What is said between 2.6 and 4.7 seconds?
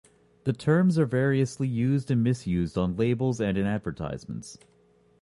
on labels and in advertisements.